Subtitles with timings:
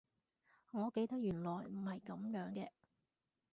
[0.71, 2.69] 我記得原來唔係噉樣嘅